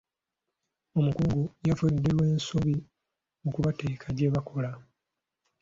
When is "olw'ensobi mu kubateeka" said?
2.11-4.07